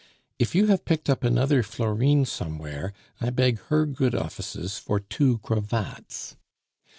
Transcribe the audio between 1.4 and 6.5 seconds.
Florine somewhere, I beg her good offices for two cravats.